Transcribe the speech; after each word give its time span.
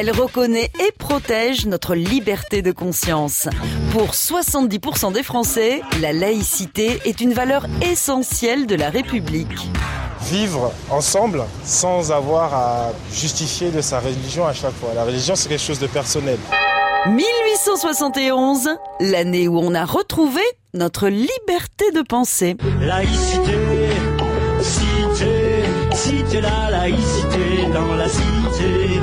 Elle 0.00 0.12
reconnaît 0.12 0.70
et 0.78 0.92
protège 0.92 1.66
notre 1.66 1.96
liberté 1.96 2.62
de 2.62 2.70
conscience. 2.70 3.48
Pour 3.90 4.10
70% 4.12 5.12
des 5.12 5.24
Français, 5.24 5.82
la 6.00 6.12
laïcité 6.12 7.00
est 7.04 7.20
une 7.20 7.32
valeur 7.32 7.66
essentielle 7.82 8.68
de 8.68 8.76
la 8.76 8.90
République. 8.90 9.58
Vivre 10.30 10.72
ensemble 10.88 11.42
sans 11.64 12.12
avoir 12.12 12.54
à 12.54 12.92
justifier 13.12 13.72
de 13.72 13.80
sa 13.80 13.98
religion 13.98 14.46
à 14.46 14.52
chaque 14.52 14.74
fois. 14.74 14.90
La 14.94 15.02
religion, 15.02 15.34
c'est 15.34 15.48
quelque 15.48 15.64
chose 15.64 15.80
de 15.80 15.88
personnel. 15.88 16.38
1871, 17.08 18.70
l'année 19.00 19.48
où 19.48 19.58
on 19.58 19.74
a 19.74 19.84
retrouvé 19.84 20.42
notre 20.74 21.08
liberté 21.08 21.90
de 21.92 22.02
penser. 22.02 22.56
Laïcité, 22.80 23.58
cité, 24.60 25.64
cité 25.92 26.40
la 26.40 26.70
laïcité 26.70 27.66
dans 27.74 27.96
la 27.96 28.08
cité. 28.08 28.97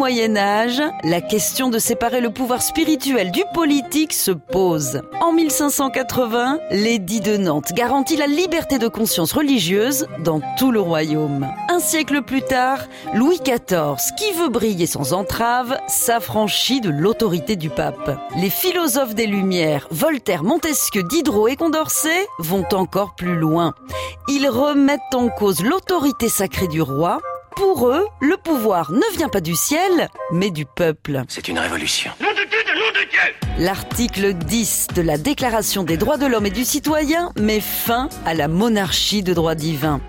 Moyen 0.00 0.34
Âge, 0.34 0.82
la 1.04 1.20
question 1.20 1.68
de 1.68 1.78
séparer 1.78 2.22
le 2.22 2.30
pouvoir 2.30 2.62
spirituel 2.62 3.30
du 3.30 3.42
politique 3.52 4.14
se 4.14 4.30
pose. 4.30 5.02
En 5.20 5.30
1580, 5.30 6.58
l'édit 6.70 7.20
de 7.20 7.36
Nantes 7.36 7.74
garantit 7.74 8.16
la 8.16 8.26
liberté 8.26 8.78
de 8.78 8.88
conscience 8.88 9.34
religieuse 9.34 10.06
dans 10.24 10.40
tout 10.58 10.72
le 10.72 10.80
royaume. 10.80 11.46
Un 11.68 11.80
siècle 11.80 12.22
plus 12.22 12.40
tard, 12.40 12.78
Louis 13.12 13.40
XIV, 13.44 14.14
qui 14.16 14.32
veut 14.32 14.48
briller 14.48 14.86
sans 14.86 15.12
entrave, 15.12 15.76
s'affranchit 15.86 16.80
de 16.80 16.88
l'autorité 16.88 17.56
du 17.56 17.68
pape. 17.68 18.18
Les 18.36 18.48
philosophes 18.48 19.14
des 19.14 19.26
Lumières, 19.26 19.86
Voltaire, 19.90 20.44
Montesquieu, 20.44 21.02
Diderot 21.02 21.48
et 21.48 21.56
Condorcet, 21.56 22.26
vont 22.38 22.64
encore 22.72 23.16
plus 23.16 23.36
loin. 23.36 23.74
Ils 24.28 24.48
remettent 24.48 25.14
en 25.14 25.28
cause 25.28 25.62
l'autorité 25.62 26.30
sacrée 26.30 26.68
du 26.68 26.80
roi 26.80 27.20
pour 27.56 27.88
eux, 27.88 28.06
le 28.20 28.36
pouvoir 28.36 28.92
ne 28.92 29.16
vient 29.16 29.28
pas 29.28 29.40
du 29.40 29.54
ciel, 29.54 30.08
mais 30.32 30.50
du 30.50 30.66
peuple. 30.66 31.22
C'est 31.28 31.48
une 31.48 31.58
révolution. 31.58 32.10
L'article 33.58 34.34
10 34.34 34.88
de 34.94 35.02
la 35.02 35.18
Déclaration 35.18 35.82
des 35.82 35.96
droits 35.96 36.16
de 36.16 36.26
l'homme 36.26 36.46
et 36.46 36.50
du 36.50 36.64
citoyen 36.64 37.32
met 37.38 37.60
fin 37.60 38.08
à 38.24 38.34
la 38.34 38.48
monarchie 38.48 39.22
de 39.22 39.34
droit 39.34 39.54
divin. 39.54 40.00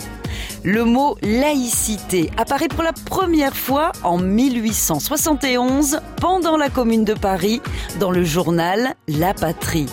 Le 0.63 0.85
mot 0.85 1.17
laïcité 1.21 2.29
apparaît 2.37 2.67
pour 2.67 2.83
la 2.83 2.93
première 2.93 3.55
fois 3.55 3.91
en 4.03 4.17
1871 4.17 5.99
pendant 6.17 6.55
la 6.55 6.69
Commune 6.69 7.03
de 7.03 7.13
Paris 7.13 7.61
dans 7.99 8.11
le 8.11 8.23
journal 8.23 8.95
La 9.07 9.33
Patrie. 9.33 9.89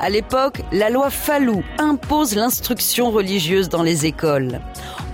À 0.00 0.10
l'époque, 0.10 0.60
la 0.72 0.90
loi 0.90 1.10
Fallou 1.10 1.62
impose 1.78 2.34
l'instruction 2.34 3.10
religieuse 3.10 3.68
dans 3.68 3.82
les 3.82 4.06
écoles. 4.06 4.60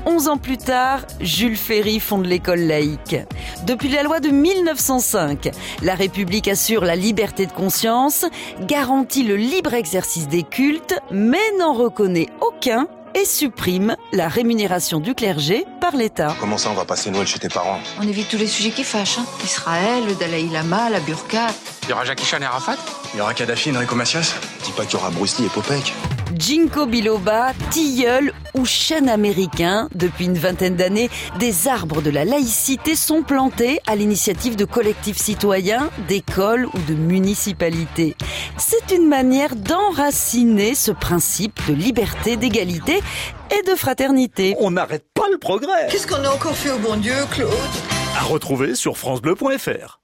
Onze 0.07 0.29
ans 0.29 0.39
plus 0.39 0.57
tard, 0.57 1.01
Jules 1.21 1.57
Ferry 1.57 2.01
fonde 2.01 2.27
l'école 2.27 2.61
laïque. 2.61 3.17
Depuis 3.67 3.89
la 3.89 4.03
loi 4.03 4.21
de 4.21 4.31
1905, 4.31 5.51
la 5.83 5.95
République 5.95 6.49
assure 6.49 6.85
la 6.85 6.97
liberté 6.97 7.47
de 7.47 7.53
conscience, 7.53 8.25
garantit 8.63 9.23
le 9.25 9.37
libre 9.37 9.75
exercice 9.75 10.29
des 10.29 10.43
cultes, 10.43 10.99
mais 11.11 11.39
n'en 11.59 11.75
reconnaît 11.75 12.29
aucun 12.41 12.87
et 13.15 13.25
supprime 13.25 13.97
la 14.13 14.29
rémunération 14.29 15.01
du 15.01 15.15
clergé 15.15 15.67
par 15.81 15.97
l'État. 15.97 16.35
Comment 16.41 16.59
ça, 16.59 16.71
on 16.71 16.75
va 16.75 16.85
passer 16.85 17.11
Noël 17.11 17.27
chez 17.27 17.39
tes 17.39 17.49
parents? 17.49 17.81
On 17.99 18.07
évite 18.07 18.29
tous 18.29 18.39
les 18.39 18.47
sujets 18.47 18.71
qui 18.71 18.85
fâchent. 18.85 19.19
Hein. 19.19 19.27
Israël, 19.45 20.05
le 20.07 20.15
Dalai 20.15 20.45
Lama, 20.51 20.91
la 20.91 21.01
burqa. 21.01 21.49
Il 21.83 21.91
y 21.91 21.93
aura 21.93 22.05
Jackie 22.05 22.25
Chan 22.25 22.39
et 22.41 22.45
Arafat? 22.45 22.77
Il 23.15 23.19
y 23.19 23.21
aura 23.21 23.35
Kadhafi, 23.35 23.71
Enrico 23.71 23.97
Macias 23.97 24.35
Dis 24.65 24.73
pas 24.73 24.85
qu'il 24.85 24.95
y 24.95 24.97
aura 24.97 25.11
Bruce 25.11 25.39
Lee 25.39 25.47
et 25.47 25.49
Popek. 25.49 25.93
Ginkgo 26.35 26.87
biloba, 26.87 27.53
tilleul 27.71 28.33
ou 28.55 28.65
chêne 28.65 29.09
américain, 29.09 29.89
depuis 29.95 30.27
une 30.27 30.39
vingtaine 30.39 30.77
d'années, 30.77 31.11
des 31.39 31.69
arbres 31.69 32.03
de 32.03 32.11
la 32.11 32.25
laïcité 32.25 32.95
sont 32.95 33.23
plantés 33.23 33.81
à 33.87 33.97
l'initiative 33.97 34.57
de 34.57 34.65
collectifs 34.65 35.19
citoyens, 35.19 35.91
d'écoles 36.09 36.67
ou 36.67 36.79
de 36.89 36.95
municipalités. 36.95 38.17
C'est 38.59 38.95
une 38.95 39.09
manière 39.09 39.57
d'enraciner 39.57 40.75
ce 40.75 40.91
principe 40.91 41.61
de 41.69 41.75
liberté, 41.75 42.37
d'égalité 42.37 43.01
et 43.51 43.63
de 43.69 43.75
fraternité. 43.75 44.57
On 44.59 44.71
n'arrête 44.71 45.07
pas 45.15 45.29
le 45.31 45.39
progrès 45.39 45.89
Qu'est-ce 45.91 46.07
qu'on 46.07 46.25
a 46.25 46.31
encore 46.31 46.57
fait 46.57 46.71
au 46.71 46.79
bon 46.79 46.97
Dieu, 46.97 47.15
Claude? 47.33 47.51
À 48.19 48.25
retrouver 48.25 48.75
sur 48.75 48.97
francebleu.fr 48.97 50.00